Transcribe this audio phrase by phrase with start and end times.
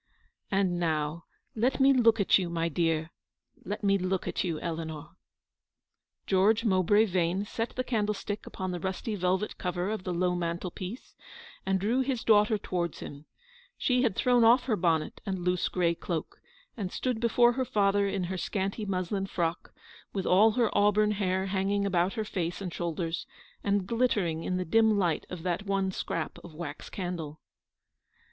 [0.49, 1.25] "And now
[1.55, 3.11] let me look at you, my dear;
[3.63, 5.09] let me look at you, Eleanor."
[6.25, 10.71] George Mowbray Vane set the candlestick upon the rusty velvet cover of the low mantel
[10.71, 11.13] piece,
[11.67, 13.25] and drew his daughter towards him.
[13.77, 14.47] She THE ENTRESOL IN THE RUE DE i/aRCHEVEQTJE.
[14.49, 16.41] 23 had thrown off her bonnet and loose grey cloak,
[16.75, 19.71] and stood before her father in her scanty muslin frock,
[20.13, 23.27] with all her auburn hair hanging about her face and shoulders,
[23.63, 27.39] and glittering in the dim light of that one scrap of wax candle.